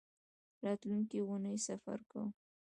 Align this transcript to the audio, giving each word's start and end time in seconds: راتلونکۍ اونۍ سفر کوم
راتلونکۍ 0.63 1.19
اونۍ 1.21 1.55
سفر 1.67 1.99
کوم 2.11 2.29